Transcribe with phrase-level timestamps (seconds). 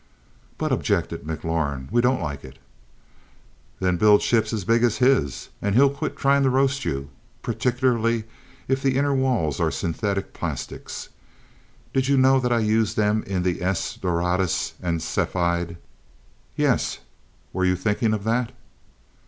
[0.57, 2.57] "But," objected McLaurin, "we don't like it."
[3.79, 7.11] "Then build ships as big as his, and he'll quit trying to roast you.
[7.43, 8.23] Particularly
[8.67, 11.09] if the inner walls are synthetic plastics.
[11.93, 15.77] Did you know I used them in the 'S Doradus' and 'Cepheid'?"
[16.55, 16.97] "Yes.
[17.53, 18.53] Were you thinking of that?"